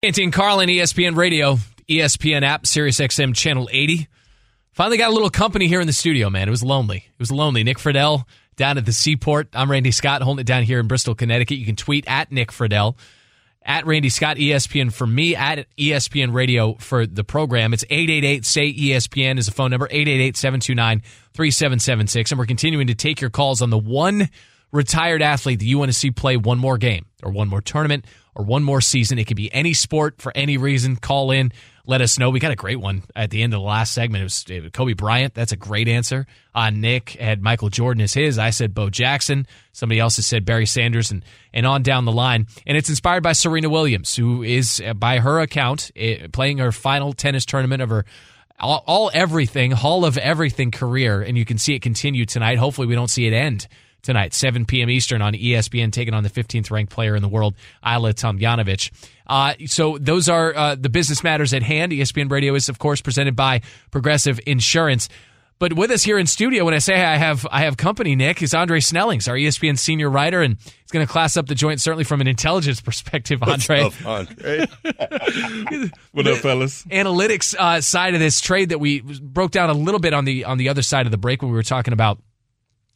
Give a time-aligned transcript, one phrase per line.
[0.00, 4.06] Canty Carlin, ESPN Radio, ESPN app, Sirius XM Channel 80.
[4.70, 6.46] Finally got a little company here in the studio, man.
[6.46, 6.98] It was lonely.
[6.98, 7.64] It was lonely.
[7.64, 8.22] Nick Friedell
[8.54, 9.48] down at the Seaport.
[9.54, 11.58] I'm Randy Scott, holding it down here in Bristol, Connecticut.
[11.58, 12.94] You can tweet at Nick Friedell,
[13.60, 17.72] at Randy Scott ESPN for me, at ESPN Radio for the program.
[17.72, 21.00] It's 888 say ESPN is a phone number, 888 729
[21.34, 22.30] 3776.
[22.30, 24.28] And we're continuing to take your calls on the one
[24.70, 28.04] retired athlete that you want to see play one more game or one more tournament
[28.38, 29.18] or one more season.
[29.18, 30.96] It could be any sport for any reason.
[30.96, 31.52] Call in,
[31.84, 32.30] let us know.
[32.30, 34.22] We got a great one at the end of the last segment.
[34.22, 35.34] It was, Kobe Bryant.
[35.34, 36.26] That's a great answer.
[36.54, 38.38] Uh, Nick had Michael Jordan as his.
[38.38, 39.46] I said Bo Jackson.
[39.72, 42.46] Somebody else has said Barry Sanders, and and on down the line.
[42.66, 46.72] And it's inspired by Serena Williams, who is, uh, by her account, uh, playing her
[46.72, 48.04] final tennis tournament of her
[48.60, 52.58] all, all everything, Hall of Everything career, and you can see it continue tonight.
[52.58, 53.66] Hopefully, we don't see it end
[54.02, 54.90] tonight, 7 p.m.
[54.90, 58.90] Eastern on ESPN, taking on the 15th ranked player in the world, Ajla Tomljanovic.
[59.26, 61.92] Uh, so those are uh, the business matters at hand.
[61.92, 65.08] ESPN Radio is, of course, presented by Progressive Insurance.
[65.58, 68.42] But with us here in studio, when I say I have I have company, Nick,
[68.42, 71.80] is Andre Snellings, our ESPN senior writer, and he's going to class up the joint
[71.80, 73.42] certainly from an intelligence perspective.
[73.42, 74.66] Andre, What's up, Andre?
[76.12, 76.84] what up, fellas?
[76.84, 80.44] Analytics uh, side of this trade that we broke down a little bit on the
[80.44, 82.20] on the other side of the break when we were talking about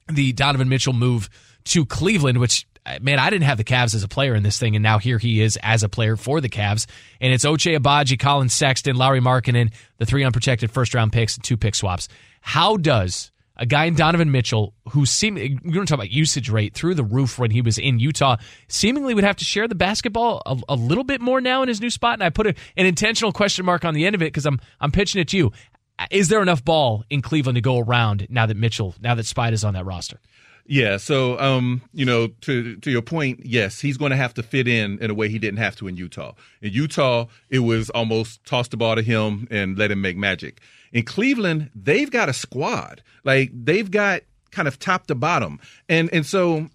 [0.09, 1.29] the Donovan Mitchell move
[1.65, 4.59] to Cleveland, which uh, man, I didn't have the Cavs as a player in this
[4.59, 6.87] thing, and now here he is as a player for the Cavs.
[7.21, 11.45] And it's Ochai Agbaji, Collin Sexton, Lauri Markkanen, the three unprotected first round picks and
[11.45, 12.09] two pick swaps.
[12.41, 16.49] How does a guy in Donovan Mitchell, who seemed we're going to talk about usage
[16.49, 18.37] rate through the roof when he was in Utah,
[18.67, 21.81] seemingly would have to share the basketball a, a little bit more now in his
[21.81, 22.15] new spot.
[22.15, 24.59] And I put a, an intentional question mark on the end of it because I'm
[24.81, 25.53] I'm pitching it to you.
[26.11, 29.53] Is there enough ball in Cleveland to go around now that Mitchell, now that Spida
[29.53, 30.19] is on that roster?
[30.65, 34.43] Yeah, so um, you know, to to your point, yes, he's going to have to
[34.43, 36.35] fit in in a way he didn't have to in Utah.
[36.61, 40.61] In Utah, it was almost toss the ball to him and let him make magic.
[40.93, 43.03] In Cleveland, they've got a squad.
[43.25, 45.59] Like they've got kind of top to bottom.
[45.89, 46.69] And and so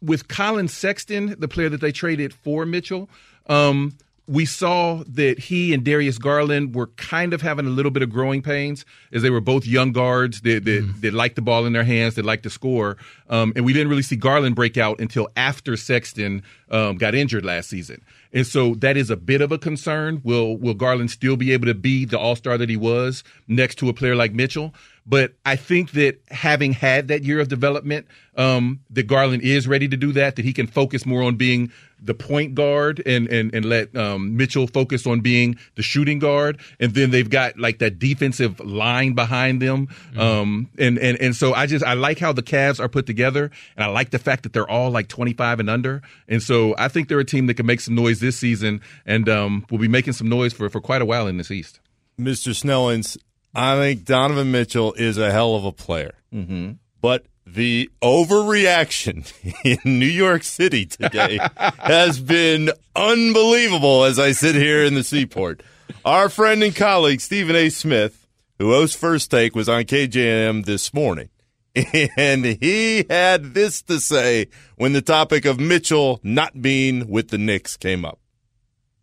[0.00, 3.10] with Collin Sexton, the player that they traded for Mitchell,
[3.48, 3.96] um,
[4.28, 8.10] we saw that he and Darius Garland were kind of having a little bit of
[8.10, 11.00] growing pains as they were both young guards that that, mm.
[11.00, 12.96] that liked the ball in their hands, that liked to score.
[13.30, 17.44] Um, and we didn't really see Garland break out until after Sexton um, got injured
[17.44, 18.02] last season.
[18.32, 20.20] And so that is a bit of a concern.
[20.24, 23.76] Will Will Garland still be able to be the All Star that he was next
[23.76, 24.74] to a player like Mitchell?
[25.06, 28.06] But I think that having had that year of development,
[28.36, 30.36] um, that Garland is ready to do that.
[30.36, 34.36] That he can focus more on being the point guard and and and let um,
[34.36, 39.12] Mitchell focus on being the shooting guard, and then they've got like that defensive line
[39.12, 39.86] behind them.
[39.86, 40.20] Mm-hmm.
[40.20, 43.50] Um, and and and so I just I like how the Cavs are put together,
[43.76, 46.88] and I like the fact that they're all like 25 and under, and so I
[46.88, 49.88] think they're a team that can make some noise this season, and um, will be
[49.88, 51.80] making some noise for for quite a while in this East.
[52.18, 52.54] Mr.
[52.54, 53.18] Snellings,
[53.56, 56.72] I think Donovan Mitchell is a hell of a player, mm-hmm.
[57.00, 59.32] but the overreaction
[59.64, 61.38] in New York City today
[61.78, 65.62] has been unbelievable as I sit here in the seaport.
[66.04, 67.70] Our friend and colleague, Stephen A.
[67.70, 68.26] Smith,
[68.58, 71.30] who hosts First Take, was on KJM this morning.
[72.16, 77.38] And he had this to say when the topic of Mitchell not being with the
[77.38, 78.18] Knicks came up.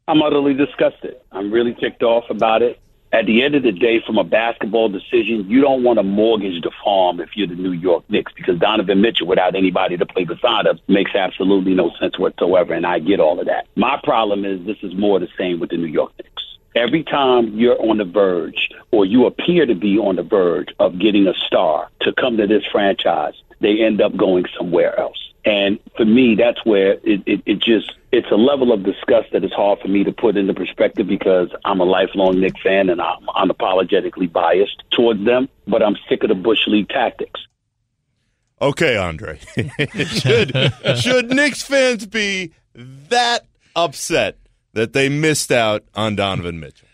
[0.07, 1.15] I'm utterly disgusted.
[1.31, 2.79] I'm really ticked off about it
[3.13, 6.63] at the end of the day, from a basketball decision, you don't want to mortgage
[6.63, 10.23] the farm if you're the New York Knicks because Donovan Mitchell, without anybody to play
[10.23, 12.73] beside him, makes absolutely no sense whatsoever.
[12.73, 13.67] And I get all of that.
[13.75, 16.43] My problem is this is more the same with the New York Knicks.
[16.75, 20.97] Every time you're on the verge or you appear to be on the verge of
[20.97, 25.32] getting a star to come to this franchise, they end up going somewhere else.
[25.45, 29.43] And for me, that's where it, it, it just it's a level of disgust that
[29.43, 33.01] is hard for me to put into perspective because I'm a lifelong Knick fan and
[33.01, 35.49] I'm unapologetically biased towards them.
[35.67, 37.41] But I'm sick of the bush league tactics.
[38.61, 39.39] Okay, Andre.
[40.05, 44.37] should should Knicks fans be that upset
[44.73, 46.87] that they missed out on Donovan Mitchell?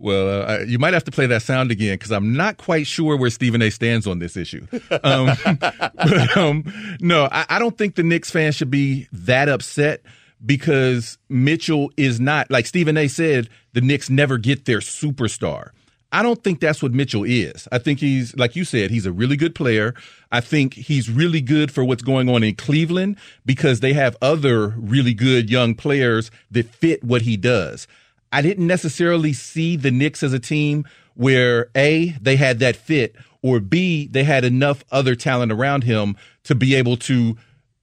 [0.00, 3.16] Well, uh, you might have to play that sound again because I'm not quite sure
[3.18, 3.68] where Stephen A.
[3.68, 4.66] stands on this issue.
[5.02, 6.64] Um, but, um,
[7.00, 10.02] no, I, I, don't think the Knicks fans should be that upset
[10.44, 13.08] because Mitchell is not, like Stephen A.
[13.08, 15.70] said, the Knicks never get their superstar.
[16.12, 17.68] I don't think that's what Mitchell is.
[17.70, 19.94] I think he's, like you said, he's a really good player.
[20.32, 24.68] I think he's really good for what's going on in Cleveland because they have other
[24.78, 27.86] really good young players that fit what he does.
[28.32, 30.84] I didn't necessarily see the Knicks as a team
[31.14, 36.16] where A, they had that fit, or B, they had enough other talent around him
[36.44, 37.36] to be able to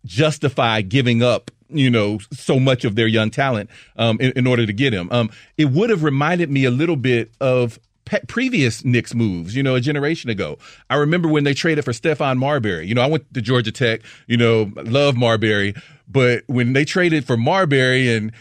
[0.05, 4.65] justify giving up you know, so much of their young talent um, in, in, order
[4.65, 5.09] to get him.
[5.11, 9.61] Um, it would have reminded me a little bit of pe- previous Knicks moves, you
[9.61, 10.57] know, a generation ago.
[10.89, 12.87] I remember when they traded for Stephon Marbury.
[12.87, 15.75] You know, I went to Georgia Tech, you know, love Marbury,
[16.07, 18.31] but when they traded for Marbury and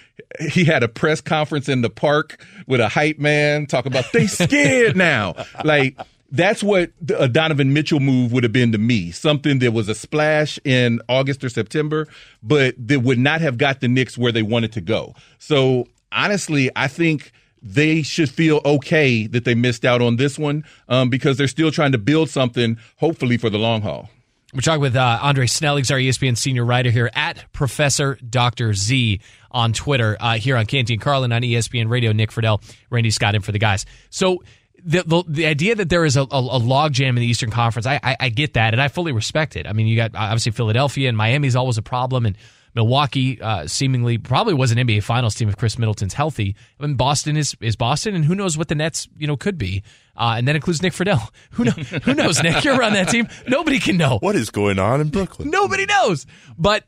[0.41, 4.27] he had a press conference in the park with a hype man talking about they
[4.27, 5.35] scared now.
[5.65, 5.99] Like
[6.31, 9.11] that's what a Donovan Mitchell move would have been to me.
[9.11, 12.07] Something that was a splash in August or September,
[12.43, 15.15] but that would not have got the Knicks where they wanted to go.
[15.39, 17.33] So honestly, I think
[17.75, 21.71] they should feel okay that they missed out on this one um, because they're still
[21.71, 24.09] trying to build something, hopefully for the long haul.
[24.55, 28.73] We're talking with uh, Andre Snellings, our ESPN senior writer here at Professor Dr.
[28.75, 29.21] Z
[29.51, 32.13] on Twitter, uh, here on Canty and Carlin on ESPN Radio.
[32.13, 33.85] Nick Friedell, Randy Scott in for the guys.
[34.09, 34.43] So
[34.85, 37.87] the, the, the idea that there is a, a, a logjam in the Eastern Conference,
[37.87, 39.67] I, I, I get that, and I fully respect it.
[39.67, 42.37] I mean, you got obviously Philadelphia and Miami's always a problem, and
[42.77, 46.55] Milwaukee uh, seemingly probably was an NBA Finals team if Khris Middleton's healthy.
[46.79, 49.57] I mean, Boston is is Boston, and who knows what the Nets you know could
[49.57, 49.83] be.
[50.15, 51.29] Uh, and that includes Nick Friedell.
[51.53, 52.43] Who know, who knows?
[52.43, 53.29] Nick, you're on that team.
[53.47, 55.51] Nobody can know what is going on in Brooklyn.
[55.51, 56.27] Nobody knows.
[56.57, 56.85] But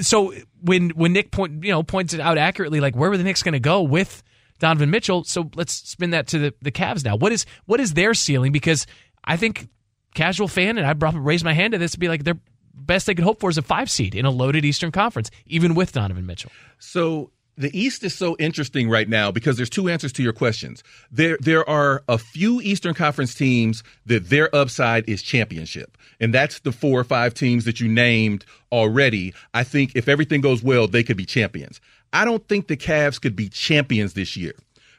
[0.00, 0.32] so
[0.62, 3.42] when when Nick point you know points it out accurately, like where were the Knicks
[3.42, 4.22] going to go with
[4.58, 5.24] Donovan Mitchell?
[5.24, 7.16] So let's spin that to the the Cavs now.
[7.16, 8.52] What is what is their ceiling?
[8.52, 8.86] Because
[9.24, 9.68] I think
[10.14, 12.40] casual fan, and I brought raised my hand to this to be like they're
[12.74, 15.74] best they could hope for is a five seed in a loaded Eastern Conference, even
[15.74, 16.50] with Donovan Mitchell.
[16.78, 20.82] So the East is so interesting right now because there's two answers to your questions.
[21.10, 25.98] There there are a few Eastern Conference teams that their upside is championship.
[26.20, 29.34] And that's the four or five teams that you named already.
[29.52, 31.80] I think if everything goes well, they could be champions.
[32.12, 34.54] I don't think the Cavs could be champions this year.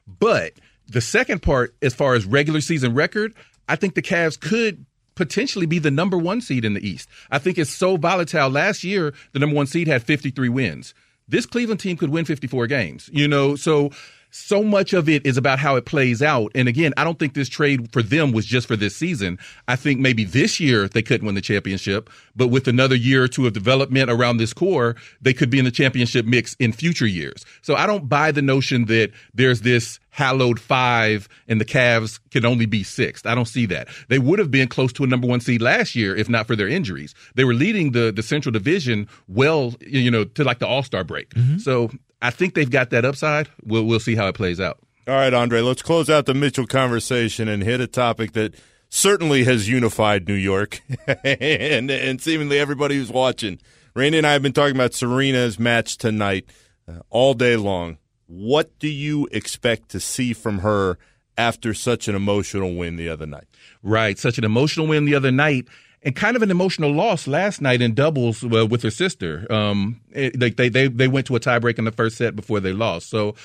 [0.08, 0.54] But
[0.88, 3.34] the second part, as far as regular season record,
[3.68, 4.86] I think the Cavs could
[5.22, 7.08] potentially be the number one seed in the East.
[7.30, 8.50] I think it's so volatile.
[8.50, 10.96] Last year, the number one seed had 53 wins.
[11.28, 13.92] This Cleveland team could win 54 games, you know, so
[14.32, 16.52] so much of it is about how it plays out.
[16.56, 19.38] And again, I don't think this trade for them was just for this season.
[19.68, 23.28] I think maybe this year they couldn't win the championship, but with another year or
[23.28, 27.06] two of development around this core, they could be in the championship mix in future
[27.06, 27.46] years.
[27.62, 32.46] So I don't buy the notion that there's this hallowed five and the Cavs can
[32.46, 33.26] only be sixth.
[33.26, 33.88] I don't see that.
[34.10, 36.56] They would have been close to a number one seed last year if not for
[36.56, 37.16] their injuries.
[37.36, 41.04] They were leading the the Central Division well, you know, to like the All Star
[41.04, 41.30] break.
[41.30, 41.58] Mm-hmm.
[41.60, 41.92] So
[42.22, 43.50] I think they've got that upside.
[43.64, 44.80] We'll we'll see how it plays out.
[45.08, 48.54] All right, Andre, let's close out the Mitchell conversation and hit a topic that
[48.90, 50.82] certainly has unified New York
[51.24, 53.60] and and seemingly everybody who's watching.
[53.96, 56.46] Randy and I have been talking about Serena's match tonight
[56.88, 57.98] uh, all day long.
[58.28, 60.98] What do you expect to see from her
[61.38, 63.48] after such an emotional win the other night?
[63.84, 65.68] Right, such an emotional win the other night
[66.04, 69.46] and kind of an emotional loss last night in doubles uh, with her sister.
[69.52, 72.60] Um, it, they, they, they, they went to a tiebreak in the first set before
[72.60, 73.10] they lost.
[73.10, 73.36] So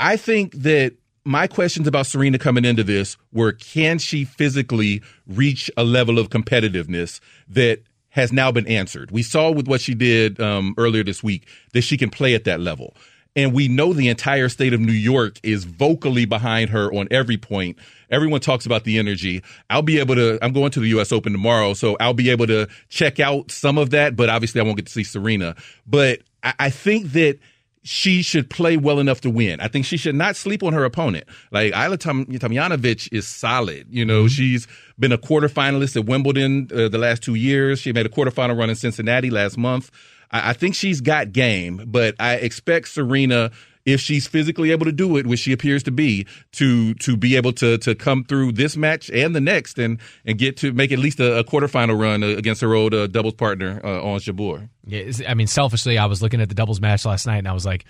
[0.00, 0.94] I think that
[1.24, 6.30] my questions about Serena coming into this were can she physically reach a level of
[6.30, 9.10] competitiveness that has now been answered?
[9.10, 12.44] We saw with what she did um, earlier this week that she can play at
[12.44, 12.94] that level.
[13.34, 17.38] And we know the entire state of New York is vocally behind her on every
[17.38, 17.78] point.
[18.10, 19.42] Everyone talks about the energy.
[19.70, 22.46] I'll be able to, I'm going to the US Open tomorrow, so I'll be able
[22.48, 25.56] to check out some of that, but obviously I won't get to see Serena.
[25.86, 27.38] But I, I think that
[27.84, 29.60] she should play well enough to win.
[29.60, 31.24] I think she should not sleep on her opponent.
[31.50, 33.86] Like Ajla Tom- Tomljanovic is solid.
[33.90, 34.28] You know, mm-hmm.
[34.28, 34.68] she's
[34.98, 37.80] been a quarterfinalist at Wimbledon uh, the last two years.
[37.80, 39.90] She made a quarterfinal run in Cincinnati last month.
[40.32, 43.50] I, I think she's got game, but I expect Serena
[43.84, 47.36] if she's physically able to do it, which she appears to be, to to be
[47.36, 50.92] able to to come through this match and the next and and get to make
[50.92, 54.68] at least a, a quarterfinal run against her old uh, doubles partner uh, Ons Jabeur.
[54.86, 57.52] Yeah, I mean, selfishly, I was looking at the doubles match last night and I
[57.52, 57.84] was like,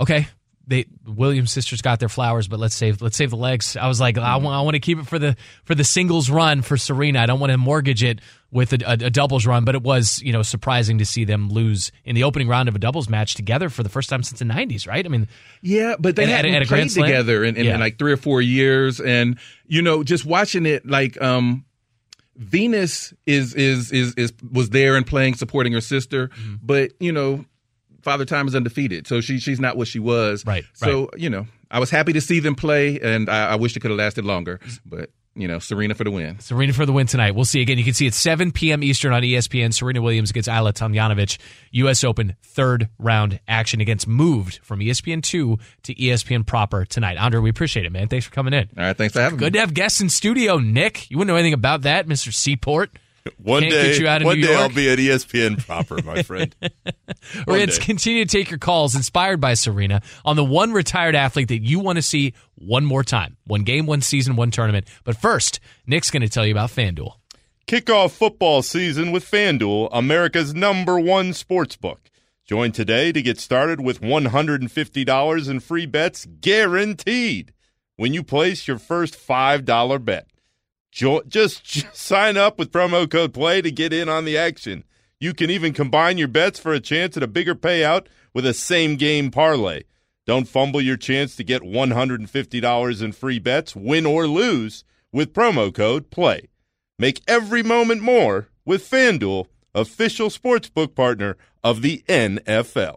[0.00, 0.28] okay,
[0.66, 3.76] they Williams sisters got their flowers, but let's save let's save the legs.
[3.76, 6.28] I was like, I want I want to keep it for the for the singles
[6.28, 7.20] run for Serena.
[7.20, 8.20] I don't want to mortgage it
[8.50, 11.50] with a, a, a, doubles run, but it was you know surprising to see them
[11.50, 14.40] lose in the opening round of a doubles match together for the first time since
[14.40, 15.04] the '90s, right?
[15.04, 15.28] I mean,
[15.62, 17.74] yeah, but they and, hadn't and, played together in, in, yeah.
[17.74, 21.64] in, like three or four years, and you know, just watching it, like um,
[22.34, 26.54] Venus is is is is was there and playing, supporting her sister, mm-hmm.
[26.60, 27.44] but you know
[28.06, 30.46] Father Time is undefeated, so she she's not what she was.
[30.46, 30.64] Right.
[30.74, 31.20] So right.
[31.20, 33.90] you know, I was happy to see them play, and I, I wish it could
[33.90, 34.60] have lasted longer.
[34.86, 36.38] But you know, Serena for the win.
[36.38, 37.34] Serena for the win tonight.
[37.34, 37.78] We'll see again.
[37.78, 38.84] You can see it 7 p.m.
[38.84, 39.74] Eastern on ESPN.
[39.74, 41.36] Serena Williams against Ajla Tomljanovic.
[41.72, 42.04] U.S.
[42.04, 47.18] Open third round action against moved from ESPN two to ESPN proper tonight.
[47.18, 48.06] Andre, we appreciate it, man.
[48.06, 48.68] Thanks for coming in.
[48.78, 49.46] All right, thanks for having Good me.
[49.46, 50.58] Good to have guests in studio.
[50.58, 52.32] Nick, you wouldn't know anything about that, Mr.
[52.32, 52.96] Seaport.
[53.38, 56.54] One Can't day, you out of one day I'll be at ESPN proper, my friend.
[57.44, 57.84] One Reds day.
[57.84, 61.80] continue to take your calls inspired by Serena on the one retired athlete that you
[61.80, 63.36] want to see one more time.
[63.46, 64.86] One game, one season, one tournament.
[65.04, 67.12] But first, Nick's going to tell you about FanDuel.
[67.66, 72.10] Kick off football season with FanDuel, America's number one sports book.
[72.44, 77.52] Join today to get started with $150 in free bets guaranteed
[77.96, 80.28] when you place your first $5 bet.
[80.96, 84.82] Jo- just, just sign up with promo code PLAY to get in on the action.
[85.20, 88.54] You can even combine your bets for a chance at a bigger payout with a
[88.54, 89.82] same game parlay.
[90.26, 95.72] Don't fumble your chance to get $150 in free bets, win or lose, with promo
[95.72, 96.48] code PLAY.
[96.98, 102.96] Make every moment more with FanDuel, official sportsbook partner of the NFL.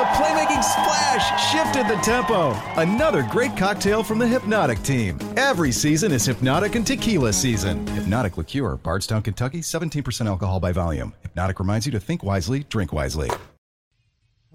[0.61, 2.51] The playmaking splash shifted the tempo.
[2.79, 5.17] Another great cocktail from the Hpnotiq team.
[5.35, 7.83] Every season is Hpnotiq and Tequila season.
[7.87, 11.13] Hpnotiq Liqueur, Bardstown, Kentucky, 17% alcohol by volume.
[11.35, 13.29] Hpnotiq reminds you to think wisely, drink wisely.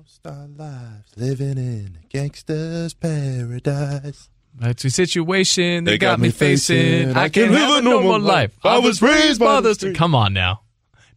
[0.06, 4.30] Star lives living in a gangster's paradise.
[4.54, 7.16] That's a situation they, They got, me facing.
[7.16, 8.56] I can't live a normal life.
[8.62, 9.96] I was raised by the street.
[9.96, 10.60] Come on now.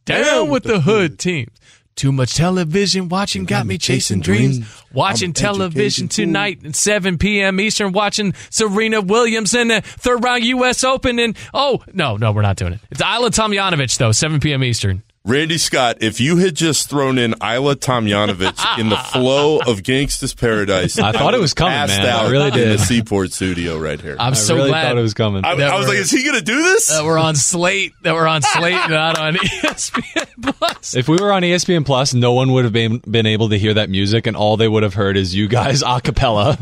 [0.06, 1.52] Down with the hood teams.
[2.00, 4.66] Too much television watching got me chasing dreams.
[4.94, 7.60] Watching television tonight at 7 p.m.
[7.60, 7.92] Eastern.
[7.92, 10.86] Watching Serena Williams in the third round U.S.
[10.86, 11.20] Open.
[11.20, 12.80] And oh no, no, we're not doing it.
[12.90, 14.64] It's Ajla Tomljanovic though, 7 p.m.
[14.64, 15.04] Eastern.
[15.30, 20.34] Randy Scott, if you had just thrown in Ajla Tomljanovic in the flow of Gangsta's
[20.34, 22.08] Paradise, I thought it was coming, passed man.
[22.08, 22.70] I out really in did.
[22.72, 24.16] the Seaport studio right here.
[24.20, 25.46] I'm I so really glad thought it was coming.
[25.46, 26.88] I, I was like, is he going to do this?
[26.88, 27.94] that we're on Slate.
[28.02, 30.96] That we're on Slate, not on ESPN Plus.
[30.96, 33.76] If we were on ESPN Plus, no one would have been, been able to hear
[33.76, 36.58] that music, and all they would have heard is you guys a cappella.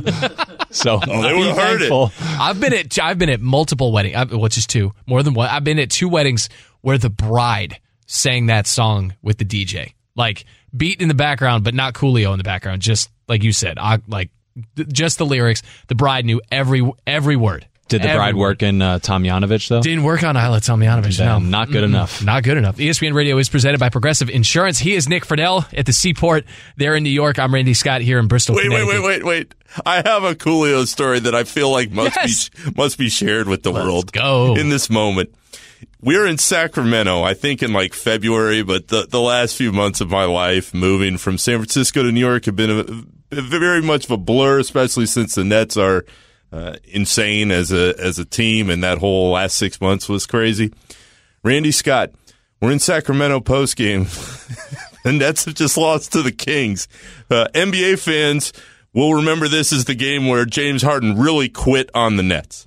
[0.72, 1.90] so Oh, they be would have heard it.
[1.90, 2.12] thankful.
[2.22, 5.48] I've been at I've been at multiple weddings, which is two, more than one.
[5.50, 6.50] I've been at two weddings
[6.82, 10.46] where the bride sang that song with the DJ, like
[10.76, 12.82] beat in the background, but not Coolio in the background.
[12.82, 14.30] Just like you said, I, like
[14.76, 15.62] th- just the lyrics.
[15.88, 17.68] The bride knew every every word.
[17.90, 18.40] Did the Every bride word.
[18.42, 19.80] work in uh, Tom Yanovich, though?
[19.82, 21.18] Didn't work on Ajla Tomljanovic.
[21.24, 22.22] No, not good enough.
[22.22, 22.76] Not good enough.
[22.76, 24.78] ESPN Radio is presented by Progressive Insurance.
[24.78, 26.44] He is Nick Friedell at the Seaport
[26.76, 27.40] there in New York.
[27.40, 28.56] I'm Randy Scott here in Bristol.
[28.56, 29.56] Wait, wait, wait, wait, wait.
[29.86, 32.50] I have a Coolio story that I feel like must Yes.
[32.50, 34.58] be must be shared with the world go.
[34.58, 35.34] in this moment.
[36.02, 40.10] We're in Sacramento, I think in like February, but the, the last few months of
[40.10, 44.06] my life moving from San Francisco to New York have been a, a very much
[44.06, 46.06] of a blur, especially since the Nets are
[46.52, 50.74] uh, insane as a as a team, and that whole last six months was crazy.
[51.44, 52.12] Randy Scott,
[52.62, 54.04] we're in Sacramento post game.
[55.04, 56.88] the Nets have just lost to the Kings.
[57.30, 58.54] Uh, NBA fans
[58.94, 62.67] will remember this as the game where James Harden really quit on the Nets.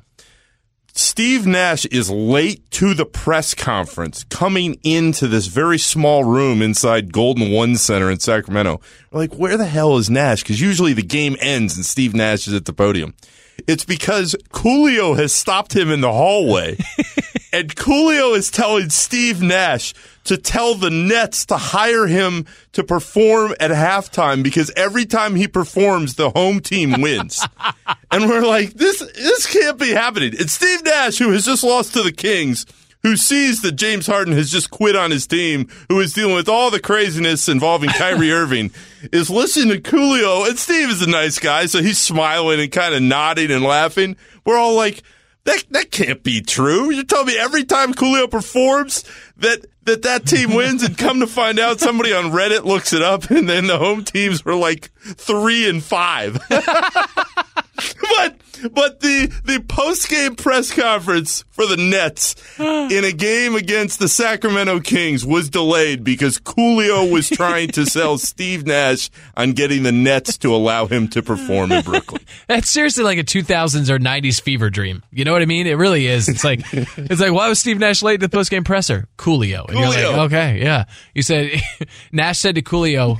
[1.00, 7.10] Steve Nash is late to the press conference coming into this very small room inside
[7.10, 8.82] Golden One Center in Sacramento.
[9.10, 10.42] We're like, where the hell is Nash?
[10.42, 13.14] Because usually the game ends and Steve Nash is at the podium.
[13.66, 16.76] It's because Coolio has stopped him in the hallway.
[17.52, 23.54] and Coolio is telling Steve Nash to tell the Nets to hire him to perform
[23.58, 27.44] at halftime because every time he performs, the home team wins.
[28.10, 30.32] and we're like, this this can't be happening.
[30.34, 32.66] It's Steve Nash who has just lost to the Kings.
[33.02, 36.50] Who sees that James Harden has just quit on his team, who is dealing with
[36.50, 38.72] all the craziness involving Kyrie Irving,
[39.10, 42.94] is listening to Coolio, and Steve is a nice guy, so he's smiling and kind
[42.94, 44.18] of nodding and laughing.
[44.44, 45.02] We're all like,
[45.44, 46.90] that that can't be true.
[46.90, 49.04] You're telling me every time Coolio performs
[49.38, 53.02] that that that team wins, and come to find out, somebody on Reddit looks it
[53.02, 56.38] up, and then the home teams were like three and five.
[58.16, 58.36] but
[58.72, 64.08] but the the post game press conference for the Nets in a game against the
[64.08, 69.92] Sacramento Kings was delayed because Coolio was trying to sell Steve Nash on getting the
[69.92, 72.22] Nets to allow him to perform in Brooklyn.
[72.46, 75.02] That's seriously like a 2000s or 90s fever dream.
[75.10, 75.66] You know what I mean?
[75.66, 76.28] It really is.
[76.28, 79.08] It's like it's like why was Steve Nash late to the post game presser?
[79.16, 79.68] Coolio.
[79.68, 80.12] And you're Coolio.
[80.12, 80.84] like, okay, yeah.
[81.14, 81.50] You said
[82.12, 83.18] Nash said to Coolio,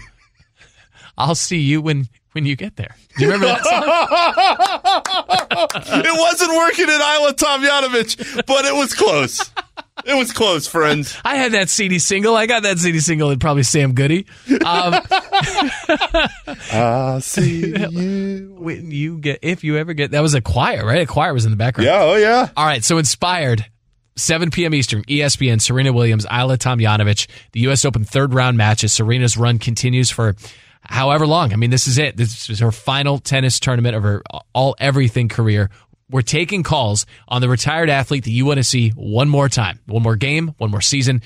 [1.16, 3.86] "I'll see you when when you get there." Do you remember that song?
[6.02, 9.50] It wasn't working at Ajla Tomljanovic, but it was close.
[10.04, 11.16] It was close, friends.
[11.24, 12.36] I had that CD single.
[12.36, 14.26] I got that CD single and probably Sam Goody.
[14.50, 14.60] Um,
[16.72, 18.54] I see you.
[18.58, 21.02] when you get, if you ever get, that was a choir, right?
[21.02, 21.86] A choir was in the background.
[21.86, 22.48] Yeah, oh yeah.
[22.56, 23.66] All right, so inspired.
[24.16, 24.74] 7 p.m.
[24.74, 27.86] Eastern, ESPN, Serena Williams, Ajla Tomljanovic, the U.S.
[27.86, 30.34] Open third round match as Serena's run continues for
[30.82, 31.52] however long.
[31.52, 32.16] I mean, this is it.
[32.16, 34.22] This is her final tennis tournament of her
[34.54, 35.70] all everything career.
[36.10, 39.78] We're taking calls on the retired athlete that you want to see one more time,
[39.86, 41.22] one more game, one more season,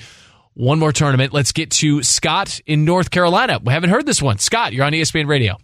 [0.53, 1.33] one more tournament.
[1.33, 3.59] Let's get to Scott in North Carolina.
[3.63, 4.37] We haven't heard this one.
[4.37, 5.57] Scott, you're on ESPN Radio.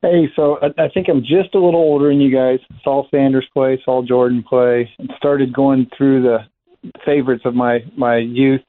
[0.00, 2.58] Hey, so I, I think I'm just a little older than you guys.
[2.82, 6.38] Saw Sanders play, saw Jordan play, and started going through the
[7.04, 8.62] favorites of my my youth.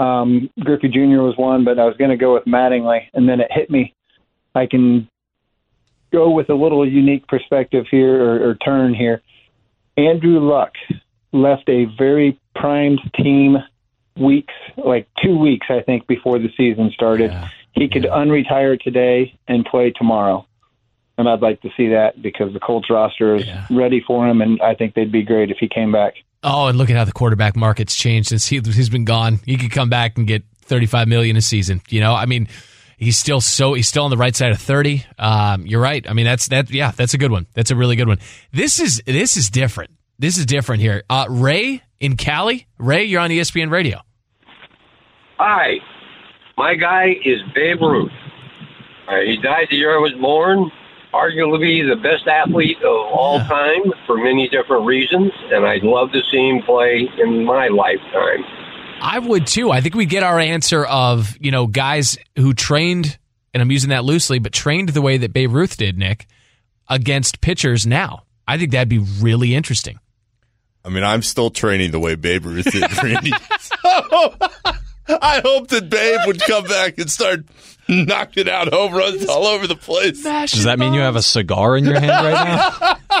[0.00, 1.20] Um, Griffey Jr.
[1.20, 3.94] was one, but I was going to go with Mattingly, and then it hit me.
[4.54, 5.08] I can
[6.10, 9.20] go with a little unique perspective here or, or turn here.
[9.98, 10.72] Andrew Luck
[11.32, 13.58] left a very primed team
[14.16, 17.30] weeks, like two weeks, I think, before the season started.
[17.72, 20.46] He could unretire today and play tomorrow.
[21.18, 24.60] And I'd like to see that because the Colts roster is ready for him, and
[24.62, 26.14] I think they'd be great if he came back.
[26.42, 29.40] Oh, and look at how the quarterback market's changed since he, he's been gone.
[29.44, 31.82] He could come back and get 35 million a season.
[31.90, 32.48] You know, I mean,
[32.96, 35.04] he's still so he's still on the right side of 30.
[35.18, 36.08] Um, you're right.
[36.08, 36.70] I mean, that's that.
[36.70, 37.46] Yeah, that's a good one.
[37.54, 38.18] That's a really good one.
[38.52, 39.90] This is this is different.
[40.18, 41.02] This is different here.
[41.10, 42.66] Uh, Ray in Cali.
[42.78, 44.00] Ray, you're on ESPN Radio.
[45.38, 45.76] Hi,
[46.56, 48.12] my guy is Babe Ruth.
[49.08, 50.70] Uh, he died the year I was born.
[51.12, 56.20] Arguably the best athlete of all time for many different reasons, and I'd love to
[56.30, 58.44] see him play in my lifetime.
[59.00, 59.70] I would too.
[59.70, 63.18] I think we get our answer of you know guys who trained,
[63.52, 66.26] and I'm using that loosely, but trained the way that Babe Ruth did, Nick,
[66.88, 68.22] against pitchers now.
[68.46, 69.98] I think that'd be really interesting.
[70.84, 73.32] I mean, I'm still training the way Babe Ruth did, Randy.
[73.58, 74.34] so,
[75.20, 77.44] I hope that Babe would come back and start
[78.06, 80.22] knocking out home runs all over the place.
[80.22, 83.20] Does that mean you have a cigar in your hand right now?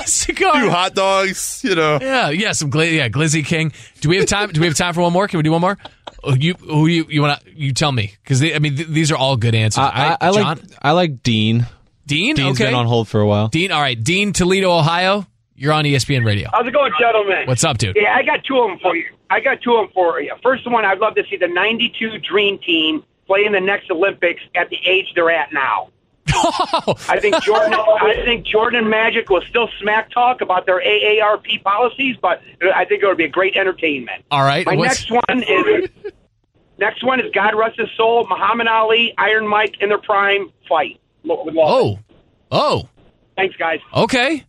[0.06, 0.60] Cigar.
[0.60, 1.98] Two hot dogs, you know.
[2.00, 3.72] Yeah, yeah, some gla- yeah, Glizzy King.
[4.00, 4.50] Do we have time?
[4.50, 5.28] Do we have time for one more?
[5.28, 5.78] Can we do one more?
[6.24, 7.50] Oh, you, who you, you want to?
[7.54, 9.82] You tell me because I mean th- these are all good answers.
[9.82, 11.66] I, I, I John, like I like Dean.
[12.06, 12.34] Dean.
[12.34, 13.48] Dean's okay, been on hold for a while.
[13.48, 13.72] Dean.
[13.72, 15.26] All right, Dean, Toledo, Ohio.
[15.54, 16.48] You're on ESPN Radio.
[16.50, 17.46] How's it going, gentlemen?
[17.46, 17.94] What's up, dude?
[17.94, 19.04] Yeah, I got two of them for you.
[19.28, 20.34] I got two of them for you.
[20.42, 24.42] First one, I'd love to see the '92 Dream Team play in the next Olympics
[24.56, 25.90] at the age they're at now.
[27.08, 27.74] I think Jordan.
[27.74, 32.40] I think Jordan Magic will still smack talk about their AARP policies, but
[32.74, 34.24] I think it would be a great entertainment.
[34.30, 34.66] All right.
[34.66, 35.88] My what's- next one is
[36.78, 41.00] next one is God rest his soul, Muhammad Ali, Iron Mike in their prime fight.
[41.22, 41.70] Lo- with Lawler.
[41.70, 41.98] Oh,
[42.50, 42.88] oh,
[43.36, 43.78] thanks, guys.
[43.94, 44.44] okay,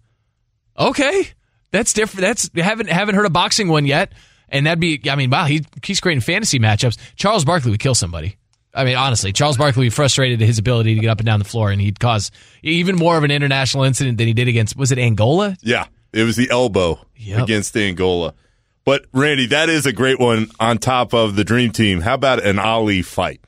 [0.78, 1.28] okay.
[1.72, 2.22] That's different.
[2.22, 4.14] That's haven't haven't heard a boxing one yet,
[4.50, 5.02] and that'd be.
[5.10, 6.98] I mean, wow, he he's creating fantasy matchups.
[7.16, 8.38] Charles Barkley would kill somebody.
[8.74, 11.26] I mean, honestly, Charles Barkley would be frustrated at his ability to get up and
[11.26, 12.32] down the floor, and he'd cause
[12.64, 14.76] even more of an international incident than he did against.
[14.78, 15.58] Was it Angola?
[15.62, 17.44] Yeah, it was the elbow Yep.
[17.44, 18.34] against Angola.
[18.86, 22.02] But Randy, that is a great one on top of the Dream Team.
[22.02, 23.42] How about an Ali fight?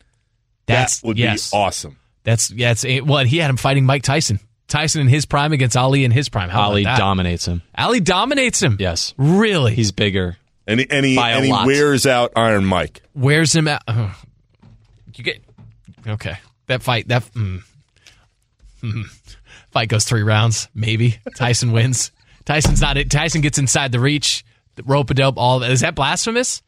[0.66, 1.52] That's that would yes.
[1.52, 1.98] be awesome.
[2.24, 2.72] That's yeah.
[2.72, 4.40] It's well, he had him fighting Mike Tyson.
[4.68, 6.50] Tyson in his prime against Ali in his prime.
[6.50, 7.00] How Ali about that?
[7.00, 7.62] dominates him.
[7.78, 8.78] Ali dominates him.
[8.80, 9.76] Yes, Really?
[9.76, 10.38] he's bigger.
[10.66, 13.02] And he, and he, and he wears out Iron Mike.
[13.14, 13.82] wears him out.
[13.88, 14.16] ugh.
[15.16, 15.44] You get
[16.08, 16.38] okay.
[16.68, 17.08] That fight.
[17.08, 17.62] That mm,
[18.82, 19.38] mm.
[19.72, 20.70] fight goes three rounds.
[20.74, 22.12] Maybe Tyson wins.
[22.46, 23.12] Tyson's not it.
[23.12, 24.46] Tyson gets inside the reach.
[24.76, 25.38] The rope a dope.
[25.38, 25.72] All that.
[25.72, 26.62] Is that blasphemous?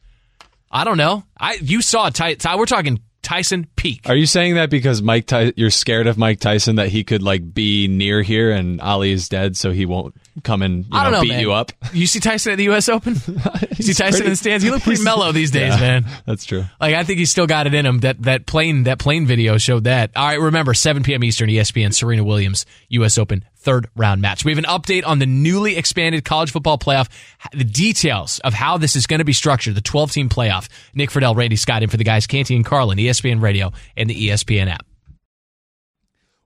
[0.70, 1.24] I don't know.
[1.38, 2.56] I you saw Ty, Ty.
[2.56, 4.08] We're talking Tyson peak.
[4.08, 7.24] Are you saying that because Mike Ty- you're scared of Mike Tyson that he could
[7.24, 11.02] like be near here and Ali is dead so he won't come and you I
[11.02, 11.40] don't know, beat man.
[11.40, 11.72] you up?
[11.92, 12.88] You see Tyson at the U.S.
[12.88, 13.14] Open?
[13.16, 14.62] you see Tyson pretty- in the stands?
[14.62, 16.06] He look pretty mellow these days, Yeah, man.
[16.24, 16.64] That's true.
[16.80, 17.98] Like I think he's still got it in him.
[17.98, 20.12] That that plane that plane video showed that.
[20.14, 21.24] All right, remember 7 p.m.
[21.24, 23.18] Eastern, ESPN, Serena Williams, U.S.
[23.18, 24.44] Open third round match.
[24.44, 27.08] We have an update on the newly expanded college football playoff,
[27.52, 30.68] the details of how this is going to be structured, the 12 team playoff.
[30.94, 34.28] Nick Friedell, Randy Scott, in for the guys, Canty and Carlin, ESPN Radio, and the
[34.28, 34.86] ESPN app.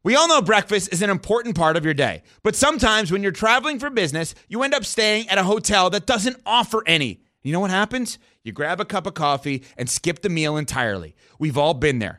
[0.03, 3.33] We all know breakfast is an important part of your day, but sometimes when you're
[3.33, 7.21] traveling for business, you end up staying at a hotel that doesn't offer any.
[7.43, 8.19] You know what happens?
[8.43, 11.15] You grab a cup of coffee and skip the meal entirely.
[11.39, 12.19] We've all been there.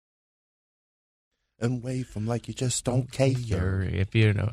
[1.61, 3.81] and wave them like you just don't care.
[3.81, 4.51] If you know.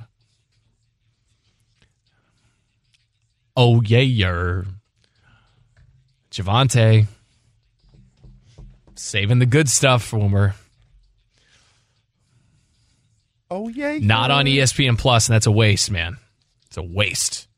[3.57, 4.67] Oh yeah, you're
[6.31, 7.07] Javante
[8.95, 10.55] saving the good stuff for when we're
[13.51, 16.19] Oh yeah, not on ESPN Plus, and that's a waste, man.
[16.67, 17.49] It's a waste.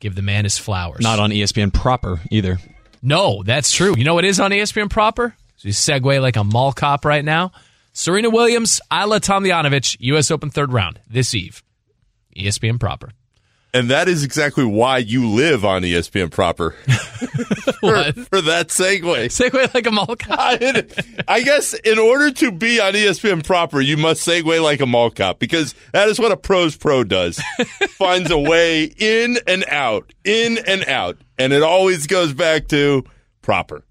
[0.00, 1.02] Give the man his flowers.
[1.02, 2.58] Not on ESPN proper either.
[3.02, 3.94] No, that's true.
[3.96, 5.36] You know what is on ESPN proper?
[5.56, 7.52] So you segue like a mall cop right now.
[7.96, 10.32] Serena Williams, Ajla Tomljanovic, U.S.
[10.32, 11.62] Open third round this eve.
[12.36, 13.12] ESPN proper.
[13.72, 16.70] And that is exactly why you live on ESPN proper.
[17.80, 19.26] for, for that segue.
[19.26, 20.38] Segue like a mall cop.
[20.40, 20.84] I,
[21.28, 25.10] I guess in order to be on ESPN proper, you must segue like a mall
[25.10, 27.40] cop because that is what a pros pro does.
[27.90, 31.18] Finds a way in and out, in and out.
[31.38, 33.04] And it always goes back to
[33.40, 33.84] proper.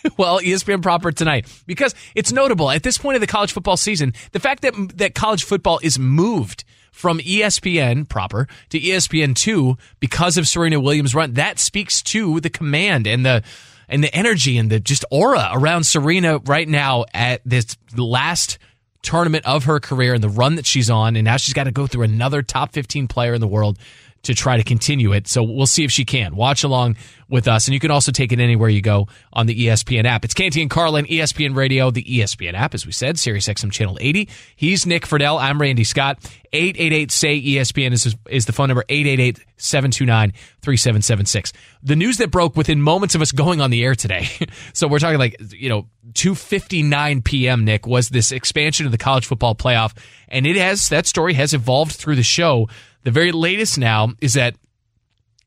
[0.16, 4.12] well, ESPN proper tonight because it's notable at this point of the college football season.
[4.32, 9.76] The fact that that college football is moved from ESPN proper to E ESPN two
[10.00, 13.42] because of Serena Williams' run that speaks to the command and the
[13.88, 18.58] and the energy and the just aura around Serena right now at this last
[19.02, 21.70] tournament of her career and the run that she's on, and now she's got to
[21.70, 23.78] go through another top fifteen player in the world
[24.22, 25.28] to try to continue it.
[25.28, 26.36] So we'll see if she can.
[26.36, 26.96] Watch along
[27.28, 27.66] with us.
[27.66, 30.24] And you can also take it anywhere you go on the ESPN app.
[30.24, 33.98] It's Canty and Carlin, ESPN Radio, the ESPN app, as we said, Sirius XM Channel
[34.00, 34.28] 80.
[34.56, 35.40] He's Nick Friedell.
[35.40, 36.18] I'm Randy Scott.
[36.52, 41.52] 888 say ESPN is, is the phone number 888 729 3776.
[41.82, 44.28] The news that broke within moments of us going on the air today.
[44.72, 47.64] so we're talking like, you know, 2:59 p.m.
[47.66, 49.94] Nick was this expansion of the college football playoff
[50.28, 52.68] and it has that story has evolved through the show.
[53.08, 54.54] The very latest now is that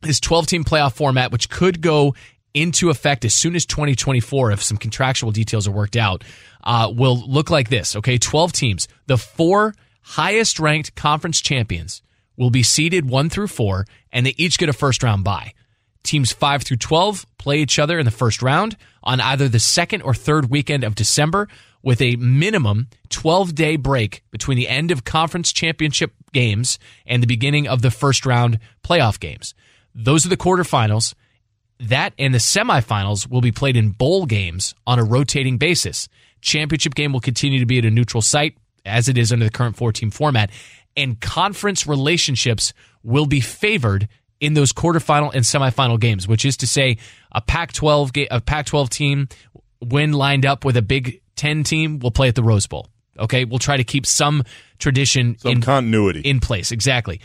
[0.02, 2.16] this 12 team playoff format, which could go
[2.56, 6.24] into effect as soon as 2024 if some contractual details are worked out,
[6.64, 7.96] uh, will look like this.
[7.96, 8.88] Okay, 12 teams.
[9.06, 12.02] The four highest ranked conference champions
[12.36, 15.54] will be seeded one through four, and they each get a first round bye.
[16.02, 20.02] Teams 5 through 12 play each other in the first round on either the second
[20.02, 21.48] or third weekend of December
[21.84, 27.28] with a minimum 12 day break between the end of conference championship games and the
[27.28, 29.54] beginning of the first round playoff games.
[29.94, 31.14] Those are the quarterfinals.
[31.80, 36.08] That and the semifinals will be played in bowl games on a rotating basis.
[36.42, 39.52] Championship game will continue to be at a neutral site as it is under the
[39.52, 40.52] current four team format.
[40.96, 44.08] And conference relationships will be favored
[44.40, 46.98] in those quarterfinal and semifinal games, which is to say
[47.32, 49.28] a Pac-12 ga- a Pac-12 team
[49.80, 52.88] when lined up with a Big 10 team will play at the Rose Bowl.
[53.18, 54.44] Okay, we'll try to keep some
[54.78, 56.22] tradition Some in continuity.
[56.22, 56.72] in place.
[56.72, 57.20] Exactly.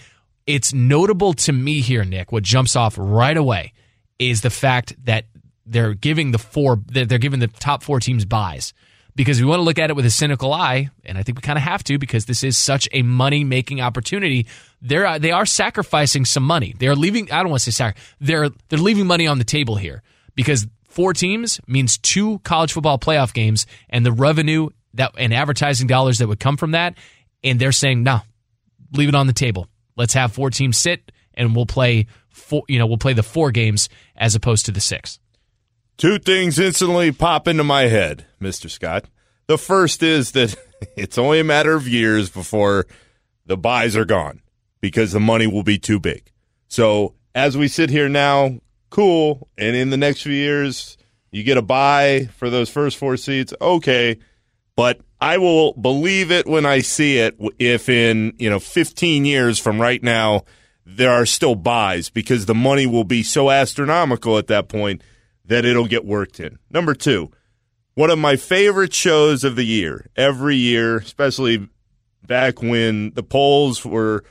[0.47, 2.33] It's notable to me here, Nick.
[2.33, 3.75] What jumps off right away
[4.19, 5.27] is the fact that
[5.67, 8.73] they're giving the four they're they're giving the top four teams buys
[9.17, 11.43] because we want to look at it with a cynical eye, and I think we
[11.43, 14.47] kind of have to because this is such a money making opportunity.
[14.81, 16.75] They're uh, they are sacrificing some money.
[16.79, 17.31] They're leaving.
[17.31, 17.99] I don't want to say sac.
[18.19, 20.03] They're they're leaving money on the table here
[20.35, 25.87] because four teams means two college football playoff games and the revenue that and advertising
[25.87, 26.95] dollars that would come from that.
[27.45, 28.21] And they're saying no,
[28.95, 29.69] leave it on the table.
[29.95, 32.63] Let's have four teams sit and we'll play four.
[32.67, 35.21] You know, we'll play the four games as opposed to the six.
[35.99, 38.71] Two things instantly pop into my head, Mr.
[38.71, 39.05] Scott.
[39.49, 40.57] The first is that
[40.97, 42.87] it's only a matter of years before
[43.45, 44.41] the buys are gone
[44.81, 46.33] because the money will be too big.
[46.69, 49.49] So as we sit here now, cool.
[49.57, 50.97] And in the next few years,
[51.31, 53.53] you get a buy for those first four seats.
[53.61, 54.19] Okay.
[54.77, 59.59] But I will believe it when I see it if in, you know, 15 years
[59.59, 60.45] from right now,
[60.85, 65.03] there are still buys because the money will be so astronomical at that point
[65.47, 66.59] that it'll get worked in.
[66.71, 67.31] Number two,
[67.95, 70.07] one of my favorite shows of the year.
[70.17, 71.69] Every year, especially
[72.27, 74.25] back when the polls were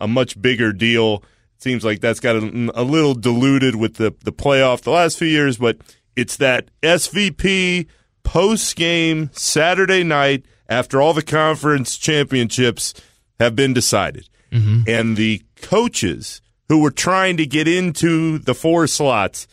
[0.00, 1.22] a much bigger deal.
[1.62, 5.28] Seems like that's got a, a little diluted with the the playoff the last few
[5.28, 5.78] years, but
[6.16, 7.86] it's that SVP
[8.24, 12.94] post game Saturday night after all the conference championships
[13.38, 14.28] have been decided.
[14.50, 14.82] Mm-hmm.
[14.88, 19.46] And the coaches who were trying to get into the four slots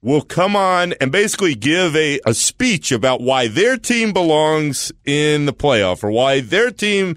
[0.00, 5.46] will come on and basically give a, a speech about why their team belongs in
[5.46, 7.16] the playoff or why their team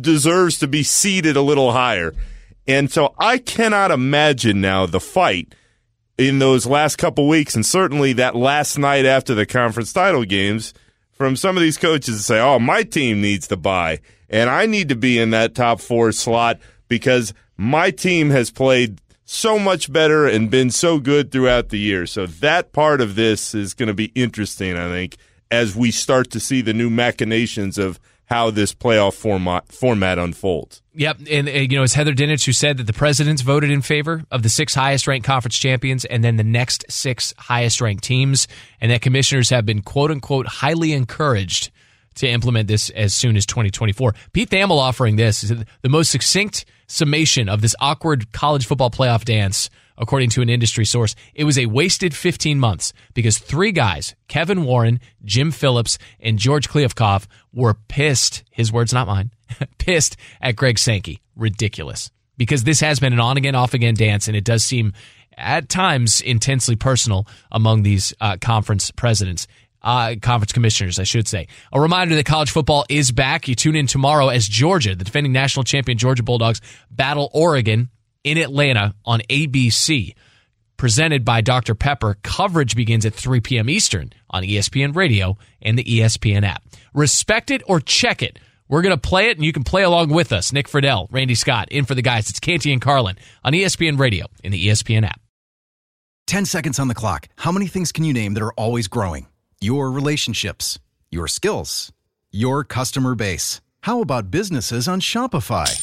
[0.00, 2.12] deserves to be seated a little higher.
[2.68, 5.54] And so I cannot imagine now the fight
[6.18, 10.74] in those last couple weeks and certainly that last night after the conference title games
[11.12, 14.66] from some of these coaches to say, oh, my team needs to buy and I
[14.66, 19.92] need to be in that top four slot because my team has played so much
[19.92, 22.06] better and been so good throughout the year.
[22.06, 25.16] So that part of this is going to be interesting, I think,
[25.50, 30.82] as we start to see the new machinations of how this playoff format format unfolds.
[30.94, 33.82] Yep, and uh, you know it's Heather Dinich who said that the presidents voted in
[33.82, 38.04] favor of the six highest ranked conference champions, and then the next six highest ranked
[38.04, 38.46] teams,
[38.80, 41.70] and that commissioners have been quote unquote highly encouraged
[42.16, 44.14] to implement this as soon as 2024.
[44.32, 49.24] Pete Thamel offering this is the most succinct summation of this awkward college football playoff
[49.24, 51.14] dance, according to an industry source.
[51.34, 56.68] It was a wasted 15 months because three guys, Kevin Warren, Jim Phillips, and George
[56.68, 58.44] Kliavkoff, were pissed.
[58.50, 59.32] His words, not mine.
[59.78, 61.20] pissed at Greg Sankey.
[61.36, 62.10] Ridiculous.
[62.36, 64.92] Because this has been an on again, off again dance, and it does seem
[65.36, 69.46] at times intensely personal among these uh, conference presidents
[69.82, 71.46] uh, conference commissioners, I should say.
[71.72, 73.48] A reminder that college football is back.
[73.48, 77.88] You tune in tomorrow as Georgia, the defending national champion Georgia Bulldogs, battle Oregon
[78.24, 80.14] in Atlanta on ABC.
[80.76, 81.74] Presented by Dr.
[81.74, 82.16] Pepper.
[82.22, 83.68] Coverage begins at 3 p.m.
[83.68, 86.62] Eastern on ESPN Radio and the ESPN app.
[86.94, 88.38] Respect it or check it.
[88.68, 90.52] We're going to play it, and you can play along with us.
[90.52, 92.28] Nick Friedell, Randy Scott, in for the guys.
[92.28, 95.20] It's Canty and Carlin on ESPN Radio and the ESPN app.
[96.26, 97.28] 10 seconds on the clock.
[97.36, 99.26] How many things can you name that are always growing?
[99.60, 100.78] Your relationships,
[101.10, 101.90] your skills,
[102.30, 103.62] your customer base.
[103.80, 105.82] How about businesses on Shopify?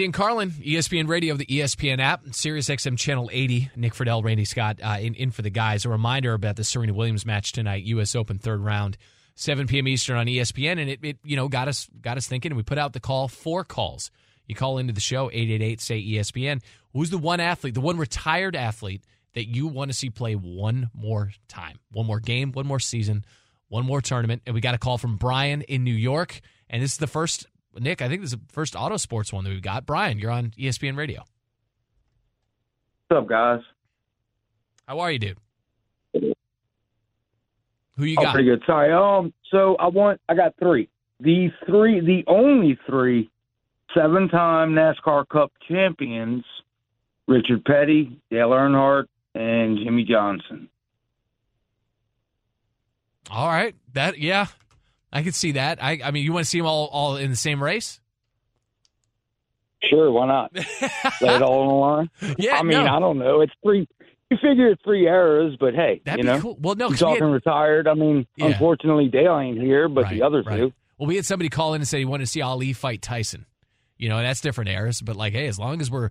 [0.00, 3.70] Ian Carlin, ESPN Radio, the ESPN app, Sirius XM Channel 80.
[3.76, 5.84] Nick Friedell, Randy Scott, uh, in, in for the guys.
[5.84, 8.16] A reminder about the Serena Williams match tonight, U.S.
[8.16, 8.96] Open third round,
[9.34, 9.86] 7 p.m.
[9.86, 12.50] Eastern on ESPN, and it, it you know got us got us thinking.
[12.50, 14.10] And we put out the call, four calls.
[14.46, 16.62] You call into the show, 888 say ESPN.
[16.94, 20.88] Who's the one athlete, the one retired athlete that you want to see play one
[20.94, 23.22] more time, one more game, one more season,
[23.68, 24.40] one more tournament?
[24.46, 27.46] And we got a call from Brian in New York, and this is the first
[27.78, 29.86] Nick, I think this is the first auto sports one that we've got.
[29.86, 31.24] Brian, you're on ESPN Radio.
[33.08, 33.60] What's up, guys?
[34.86, 35.38] How are you, dude?
[36.12, 38.34] Who you oh, got?
[38.34, 38.62] pretty good.
[38.66, 38.92] Sorry.
[38.92, 40.88] Um, so I want I got three.
[41.20, 43.30] The three, the only three
[43.94, 46.44] seven-time NASCAR Cup champions:
[47.28, 49.04] Richard Petty, Dale Earnhardt,
[49.34, 50.68] and Jimmie Johnson.
[53.30, 54.46] All right, that yeah,
[55.12, 55.82] I could see that.
[55.82, 58.00] I I mean, you want to see them all all in the same race?
[59.88, 60.54] Sure, why not?
[61.22, 61.74] Lay it all on the
[62.26, 62.36] line.
[62.38, 62.94] Yeah, I mean, no.
[62.94, 63.40] I don't know.
[63.40, 63.88] It's three.
[64.30, 66.58] You figure it's three eras, but hey, That'd you be know, cool.
[66.60, 67.88] Well, no, we talking had- retired.
[67.88, 68.46] I mean, Yeah.
[68.46, 70.56] unfortunately, Dale ain't here, but Right, the others right.
[70.58, 70.72] do.
[70.98, 73.46] Well, we had somebody call in and say he wanted to see Ali fight Tyson.
[73.96, 76.10] You know, that's different eras, but like, hey, as long as we're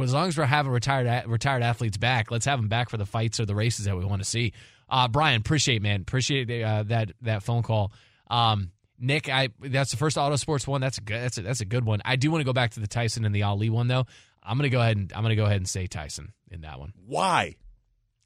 [0.00, 3.06] as long as we're having retired retired athletes back, let's have them back for the
[3.06, 4.52] fights or the races that we want to see.
[4.88, 7.92] Uh, Brian, appreciate man, appreciate uh, that that phone call.
[8.30, 10.80] Um, Nick, I that's the first auto sports one.
[10.80, 11.20] That's a good.
[11.20, 12.00] That's a, that's a good one.
[12.04, 14.06] I do want to go back to the Tyson and the Ali one though.
[14.42, 16.92] I'm gonna go ahead and I'm gonna go ahead and say Tyson in that one.
[17.06, 17.56] Why?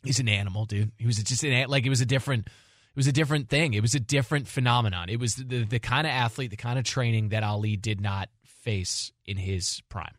[0.02, 0.92] He's an animal, dude.
[0.98, 3.74] He was just an like it was a different it was a different thing.
[3.74, 5.08] It was a different phenomenon.
[5.08, 8.28] It was the the kind of athlete, the kind of training that Ali did not
[8.44, 10.14] face in his prime.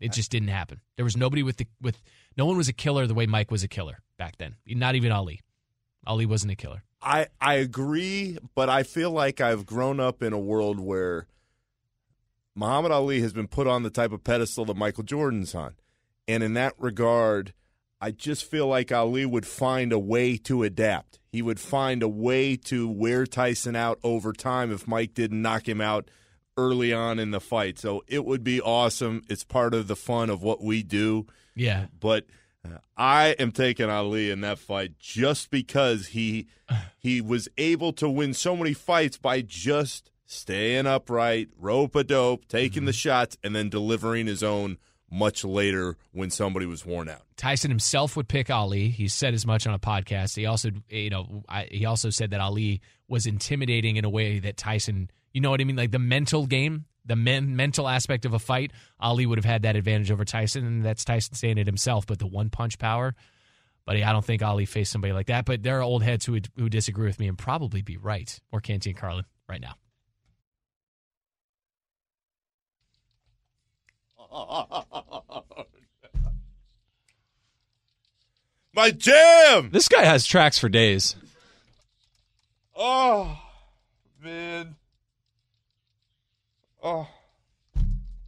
[0.00, 0.80] It just didn't happen.
[0.96, 2.02] There was nobody with the with
[2.36, 4.56] no one was a killer the way Mike was a killer back then.
[4.66, 5.40] Not even Ali.
[6.06, 6.82] Ali wasn't a killer.
[7.02, 11.26] I I agree, but I feel like I've grown up in a world where
[12.54, 15.74] Muhammad Ali has been put on the type of pedestal that Michael Jordan's on.
[16.28, 17.52] And in that regard,
[18.00, 21.18] I just feel like Ali would find a way to adapt.
[21.30, 25.68] He would find a way to wear Tyson out over time if Mike didn't knock
[25.68, 26.10] him out
[26.56, 27.78] early on in the fight.
[27.78, 29.22] So it would be awesome.
[29.28, 31.26] It's part of the fun of what we do.
[31.54, 31.86] Yeah.
[31.98, 32.26] But
[32.96, 36.46] I am taking Ali in that fight just because he
[36.98, 42.46] he was able to win so many fights by just staying upright, rope a dope,
[42.48, 42.86] taking Mm-hmm.
[42.86, 44.78] the shots, and then delivering his own
[45.10, 47.20] much later when somebody was worn out.
[47.36, 48.88] Tyson himself would pick Ali.
[48.88, 50.36] He said as much on a podcast.
[50.36, 54.38] He also, you know, I, he also said that Ali was intimidating in a way
[54.38, 58.24] that Tyson, you know what I mean, like the mental game, the men, mental aspect
[58.24, 58.72] of a fight.
[59.00, 62.06] Ali would have had that advantage over Tyson, and that's Tyson saying it himself.
[62.06, 63.14] But the one punch power,
[63.84, 65.44] buddy, I don't think Ali faced somebody like that.
[65.44, 68.38] But there are old heads who would, who disagree with me and probably be right.
[68.50, 69.74] Or Canty and Carlin right now.
[78.74, 79.68] My jam!
[79.70, 81.14] This guy has tracks for days.
[82.74, 83.38] Oh,
[84.22, 84.76] man.
[86.82, 87.06] Oh,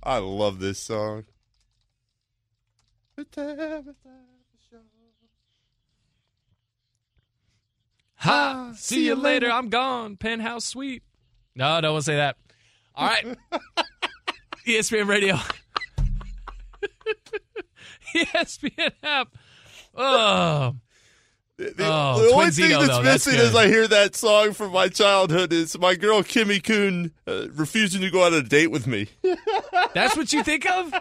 [0.03, 1.25] I love this song.
[8.17, 8.73] Ha!
[8.77, 9.51] See you later.
[9.51, 10.17] I'm gone.
[10.17, 11.03] Penthouse suite.
[11.57, 12.37] No, don't say that.
[12.95, 13.37] All right.
[14.67, 15.35] ESPN Radio.
[18.15, 19.29] ESPN app.
[19.97, 20.77] Oh.
[21.57, 23.41] The, Oh, the only Twinzito, thing that's though, missing good.
[23.47, 28.01] as I hear that song from my childhood is my girl Kimmy Coon uh, refusing
[28.01, 29.09] to go out on a date with me.
[29.95, 30.93] That's what you think of?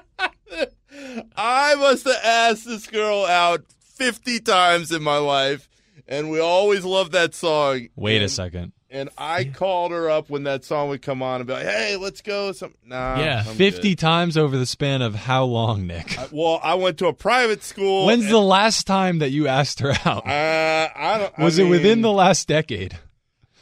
[1.36, 3.64] I must have asked this girl out
[3.96, 5.68] 50 times in my life,
[6.08, 7.88] and we always loved that song.
[7.96, 8.74] Wait a second.
[8.94, 11.98] And I called her up when that song would come on and be like, hey,
[11.98, 12.52] let's go.
[12.52, 13.96] Some, nah, yeah, I'm 50 good.
[13.98, 16.18] times over the span of how long, Nick?
[16.20, 18.06] I- well, I went to a private school.
[18.06, 20.28] When's the last time that you asked her out?
[20.28, 23.00] Uh, I don't, I Was it within the last decade?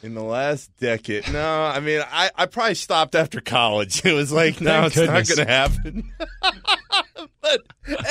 [0.02, 1.32] In the last decade.
[1.32, 4.04] No, I mean, I, I probably stopped after college.
[4.04, 5.28] It was like, no, Thank it's goodness.
[5.28, 6.12] not going to happen.
[7.40, 7.60] but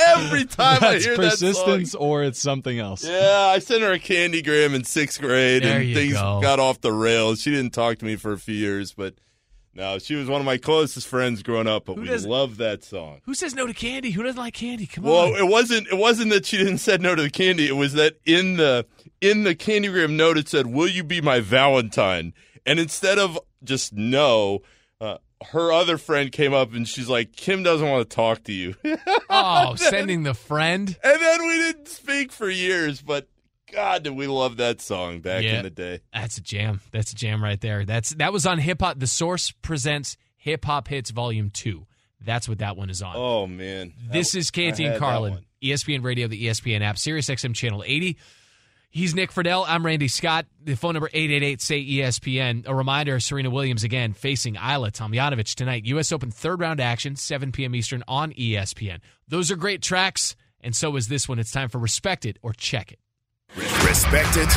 [0.08, 3.04] every time I That's hear that song, persistence or it's something else.
[3.04, 6.40] yeah, I sent her a candygram in sixth grade, There and things go.
[6.40, 7.40] got off the rails.
[7.42, 9.14] She didn't talk to me for a few years, but
[9.74, 11.86] no, she was one of my closest friends growing up.
[11.86, 13.20] But Who we loved that song.
[13.24, 14.10] Who says no to candy?
[14.10, 14.86] Who doesn't like candy?
[14.86, 15.10] Come on.
[15.10, 15.36] Well, on.
[15.36, 15.88] it wasn't.
[15.88, 17.68] It wasn't that she didn't said no to the candy.
[17.68, 18.86] It was that in the
[19.20, 22.34] in the candygram note it said, "Will you be my Valentine?"
[22.66, 24.60] And instead of just no,
[25.00, 25.18] uh,
[25.52, 28.74] her other friend came up and she's like, "Kim doesn't want to talk to you."
[29.34, 30.94] Oh, sending the friend.
[31.02, 33.00] and then we didn't speak for years.
[33.00, 33.28] But
[33.72, 35.58] God, did we love that song back Yeah.
[35.58, 36.00] in the day?
[36.12, 36.80] That's a jam.
[36.90, 37.84] That's a jam right there.
[37.84, 38.98] That's that was on Hip Hop.
[38.98, 41.86] The Source presents Hip Hop Hits Volume Two.
[42.24, 43.14] That's what that one is on.
[43.16, 45.38] Oh man, This is Canty and Carlin.
[45.62, 48.16] ESPN Radio, the ESPN app, Sirius XM Channel 80.
[48.90, 49.64] He's Nick Friedell.
[49.66, 50.44] I'm Randy Scott.
[50.62, 52.64] The phone number 888 say ESPN.
[52.66, 55.86] A reminder: Serena Williams again facing Ajla Tomljanovic tonight.
[55.86, 56.12] U.S.
[56.12, 57.74] Open third round action, 7 p.m.
[57.74, 58.98] Eastern on ESPN.
[59.28, 61.38] Those are great tracks, and so is this one.
[61.38, 62.98] It's time for Respect It or Check It.
[63.92, 64.48] Respect it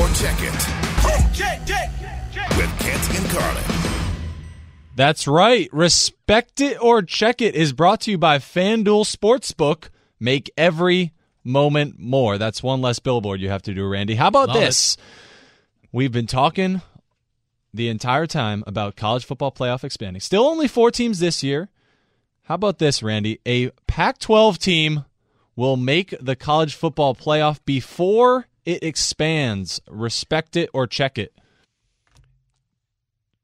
[0.00, 0.52] or check it.
[2.56, 3.64] With Canty and Carlin.
[4.96, 5.72] That's right.
[5.72, 9.90] Respect it or check it is brought to you by FanDuel Sportsbook.
[10.18, 11.12] Make every
[11.44, 12.36] moment more.
[12.36, 14.16] That's one less billboard you have to do, Randy.
[14.16, 14.96] How about Love this?
[15.92, 16.82] We've been talking
[17.72, 20.18] the entire time about college football playoff expanding.
[20.18, 21.68] Still only four teams this year.
[22.42, 23.38] How about this, Randy?
[23.46, 25.04] A Pac 12 team
[25.60, 29.78] will make the college football playoff before it expands.
[29.86, 31.34] Respect it or check it.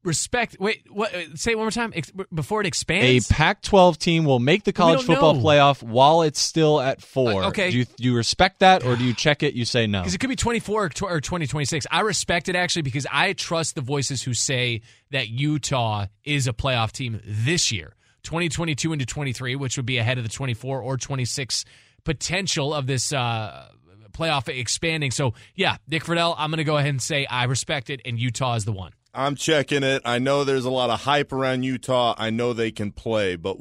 [0.03, 0.57] Respect.
[0.59, 1.11] Wait, what?
[1.35, 1.93] Say it one more time.
[1.95, 3.33] Ex- before it expands, A.
[3.33, 5.43] Pac 12 team will make the college football know.
[5.43, 7.43] playoff while it's still at four.
[7.43, 7.69] Uh, okay.
[7.69, 9.53] Do you, do you respect that or do you check it?
[9.53, 9.99] You say no.
[9.99, 11.85] Because it could be 24 or tw- or 2026.
[11.91, 16.53] I respect it actually because I trust the voices who say that Utah is a
[16.53, 20.97] playoff team this year, 2022 into 23, which would be ahead of the 24 or
[20.97, 21.65] 26
[22.07, 23.67] potential of this uh,
[24.13, 25.11] playoff expanding.
[25.11, 28.17] So, yeah, Nick Friedell, I'm going to go ahead and say I respect it, and
[28.17, 28.93] Utah is the one.
[29.13, 30.03] I'm checking it.
[30.05, 32.15] I know there's a lot of hype around Utah.
[32.17, 33.57] I know they can play, but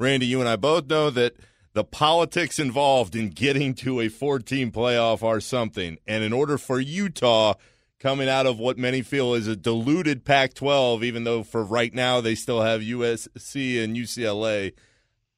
[0.00, 1.36] Randy, you and I both know that
[1.74, 5.98] the politics involved in getting to a four-team playoff are something.
[6.06, 7.54] And in order for Utah
[8.00, 12.22] coming out of what many feel is a diluted Pac-12, even though for right now
[12.22, 14.72] they still have USC and UCLA,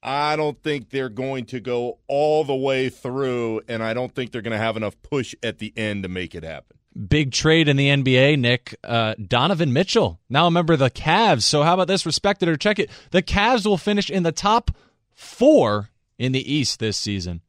[0.04, 4.30] I don't think they're going to go all the way through, and I don't think
[4.30, 6.76] they're going to have enough push at the end to make it happen.
[7.08, 8.76] Big trade in the NBA, Nick.
[8.84, 11.42] Uh, Donovan Mitchell, now a member of the Cavs.
[11.42, 12.04] So, how about this?
[12.04, 12.90] Respect it or check it.
[13.10, 14.70] The Cavs will finish in the top
[15.14, 17.40] four in the East this season.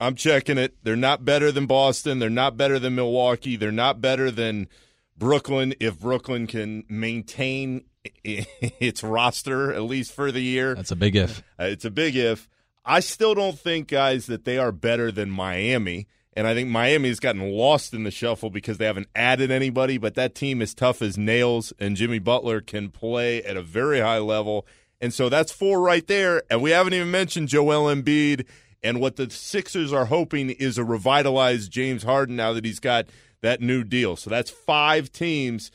[0.00, 0.74] I'm checking it.
[0.82, 2.18] They're not better than Boston.
[2.18, 3.54] They're not better than Milwaukee.
[3.54, 4.68] They're not better than
[5.16, 7.84] Brooklyn if Brooklyn can maintain
[8.24, 10.74] its roster at least for the year.
[10.74, 11.42] That's a big if.
[11.58, 12.48] Uh, it's a big if.
[12.84, 16.08] I still don't think, guys, that they are better than Miami.
[16.34, 20.14] And I think Miami's gotten lost in the shuffle because they haven't added anybody, but
[20.14, 24.18] that team is tough as nails, and Jimmy Butler can play at a very high
[24.18, 24.66] level.
[25.00, 26.42] And so that's four right there.
[26.50, 28.46] And we haven't even mentioned Joel Embiid.
[28.82, 33.06] And what the Sixers are hoping is a revitalized James Harden now that he's got
[33.42, 34.16] that new deal.
[34.16, 35.70] So that's five teams.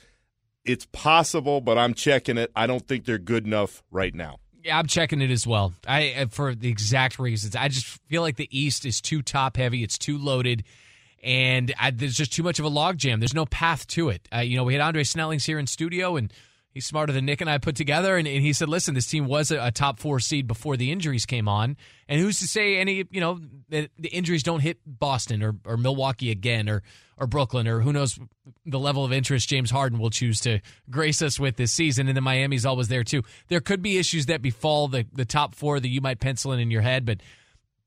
[0.68, 2.52] It's possible, but I'm checking it.
[2.56, 4.40] I don't think they're good enough right now.
[4.64, 5.74] Yeah, I'm checking it as well.
[5.88, 7.56] I uh, for the exact reasons.
[7.56, 9.82] I just feel like the East is too top heavy.
[9.82, 10.66] It's too loaded,
[11.24, 13.20] and I, there's just too much of a logjam.
[13.20, 14.28] There's no path to it.
[14.34, 16.34] Uh, you know, we had Andre Snellings here in studio, and
[16.78, 18.18] he's smarter than Nick and I put together.
[18.18, 20.92] And, and he said, "Listen, this team was a, a, top four seed before the
[20.92, 21.76] injuries came on,
[22.08, 26.30] and who's to say any you know the, injuries don't hit Boston or, or Milwaukee
[26.30, 26.84] again or
[27.18, 28.20] or Brooklyn or who knows
[28.66, 30.60] the level of interest James Harden will choose to
[30.90, 32.08] grace us with this season.
[32.08, 33.24] And then Miami's always there too.
[33.48, 36.60] There could be issues that befall the the top four that you might pencil in
[36.60, 37.22] in your head, but."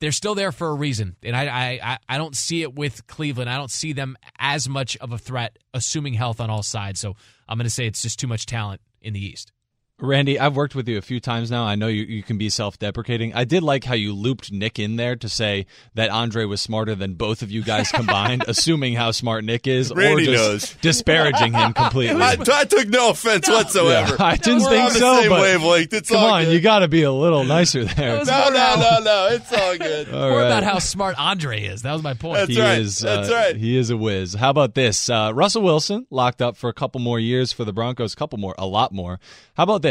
[0.00, 3.50] They're still there for a reason, and I, I I don't see it with Cleveland.
[3.50, 7.00] I don't see them as much of a threat, assuming health on all sides.
[7.00, 9.52] So I'm going to say it's just too much talent in the East.
[10.00, 11.64] Randy, I've worked with you a few times now.
[11.64, 13.34] I know you, you can be self deprecating.
[13.34, 16.94] I did like how you looped Nick in there to say that Andre was smarter
[16.94, 20.76] than both of you guys combined, assuming how smart Nick is, Randy or just knows.
[20.80, 22.20] disparaging him completely.
[22.22, 24.16] I, I took no offense whatsoever.
[24.18, 25.20] Yeah, I didn't We're think on the so.
[25.20, 25.92] same but wavelength.
[25.92, 26.52] It's come all on, good.
[26.54, 28.24] you got to be a little nicer there.
[28.24, 29.28] No, no, no, no.
[29.32, 30.08] It's all good.
[30.14, 30.46] All More right.
[30.46, 31.82] about how smart Andre is.
[31.82, 32.36] That was my point.
[32.38, 34.34] That's he Is, uh, He is a whiz.
[34.34, 35.08] How about this?
[35.10, 38.12] Uh, Russell Wilson locked up for a couple more years for the Broncos.
[38.12, 39.18] A couple more, a lot more.
[39.54, 39.89] How about this?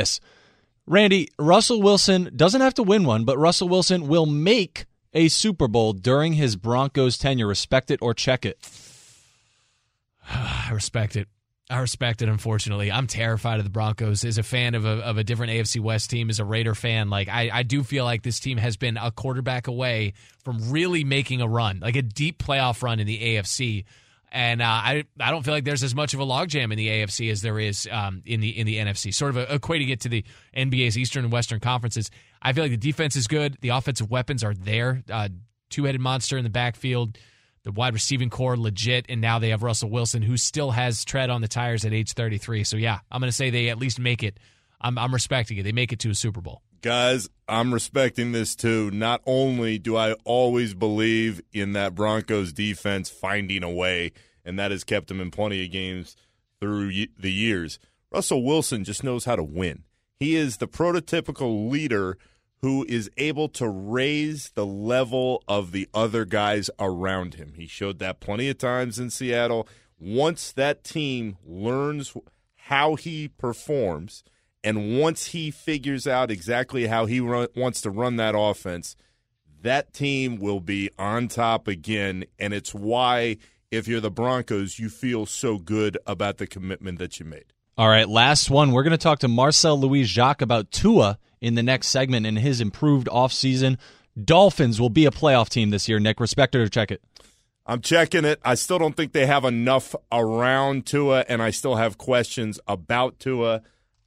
[0.86, 5.68] Randy, Russell Wilson doesn't have to win one, but Russell Wilson will make a Super
[5.68, 7.48] Bowl during his Broncos tenure.
[7.48, 8.58] Respect it or check it.
[10.30, 11.28] I respect it.
[11.70, 12.30] I respect it.
[12.30, 14.26] Unfortunately, I'm terrified of the Broncos.
[14.26, 17.12] As a fan of a, of a different AFC West team, as a Raider fan,
[17.12, 21.04] like I, I do feel like this team has been a quarterback away from really
[21.04, 23.86] making a run, like a deep playoff run in the AFC.
[24.32, 26.88] And uh, I I don't feel like there's as much of a logjam in the
[26.88, 29.14] AFC as there is um, in the in the NFC.
[29.14, 30.24] Sort of equating it to the
[30.56, 32.12] NBA's Eastern and Western conferences.
[32.42, 33.58] I feel like the defense is good.
[33.62, 35.04] The offensive weapons are there.
[35.10, 35.30] Uh,
[35.70, 37.18] Two headed monster in the backfield.
[37.64, 41.30] The wide receiving corps legit, and now they have Russell Wilson, who still has tread
[41.30, 42.64] on the tires at age 33.
[42.64, 44.40] So yeah, I'm going to say they at least make it.
[44.82, 45.64] I'm, I'm respecting it.
[45.64, 46.62] They make it to a Super Bowl.
[46.82, 48.90] Guys, I'm respecting this too.
[48.92, 54.14] Not only do I always believe in that Broncos defense finding a way,
[54.46, 56.16] and that has kept them in plenty of games
[56.62, 57.80] through the years,
[58.14, 59.84] Russell Wilson just knows how to win.
[60.22, 62.18] He is the prototypical leader
[62.62, 67.54] who is able to raise the level of the other guys around him.
[67.58, 69.68] He showed that plenty of times in Seattle.
[70.00, 72.14] Once that team learns
[72.56, 74.24] how he performs,
[74.64, 78.96] and once he figures out exactly how he run, wants to run that offense,
[79.62, 82.26] that team will be on top again.
[82.38, 83.38] And it's why,
[83.72, 87.46] if you're the Broncos, you feel so good about the commitment that you made.
[87.78, 88.72] All right, last one.
[88.72, 92.38] We're going to talk to Marcel Louis Jacques about Tua in the next segment and
[92.38, 93.78] his improved offseason.
[94.22, 96.20] Dolphins will be a playoff team this year, Nick.
[96.20, 97.02] Respect it or check it.
[97.66, 98.40] I'm checking it.
[98.44, 103.20] I still don't think they have enough around Tua, and I still have questions about
[103.20, 103.62] Tua.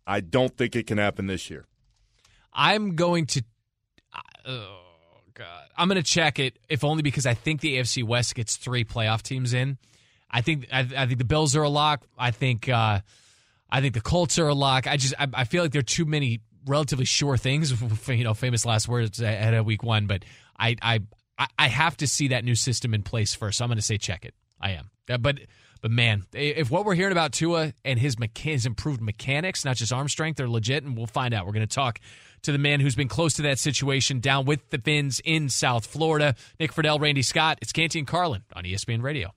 [0.07, 1.67] I don't think it can happen this year.
[2.53, 3.43] I'm going to.
[4.45, 4.81] Oh
[5.35, 8.57] God, I'm going to check it if only because I think the AFC West gets
[8.57, 9.79] three playoff teams in.
[10.31, 12.05] I think I, I think the Bills are a lock.
[12.19, 13.01] I think uh,
[13.71, 14.87] I think the Colts are a lock.
[14.87, 17.73] I just I, I feel like there are too many relatively sure things.
[18.09, 20.07] You know, famous last words at a week one.
[20.07, 20.25] But
[20.59, 21.01] I I
[21.59, 23.59] I have to see that new system in place first.
[23.59, 24.35] So I'm going to say check it.
[24.61, 24.91] I am.
[25.09, 25.41] Uh, But
[25.83, 29.77] but man, if what we're hearing about Tua and his mecha- his improved mechanics, not
[29.77, 31.45] just arm strength, they're legit, and we'll find out.
[31.45, 31.99] We're going to talk
[32.43, 35.85] to the man who's been close to that situation down with the Finns in South
[35.85, 36.37] Florida.
[36.59, 37.59] Nick Friedell, Randy Scott.
[37.61, 39.35] It's Canty and Carlin on ESPN Radio.